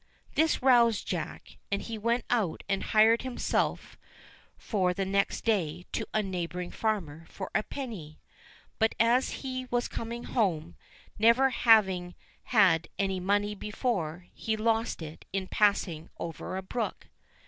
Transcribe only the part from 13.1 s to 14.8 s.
money before, he